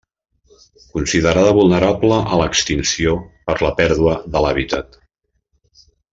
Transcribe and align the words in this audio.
Considerada 0.93 1.51
vulnerable 1.57 2.15
a 2.21 2.39
l'extinció 2.43 3.13
per 3.51 3.57
la 3.67 3.71
pèrdua 3.83 4.17
de 4.37 4.43
l'hàbitat. 4.47 4.99